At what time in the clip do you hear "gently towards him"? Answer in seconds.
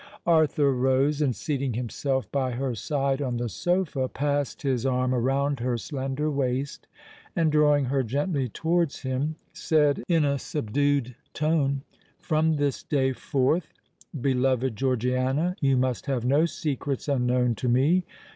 8.01-9.35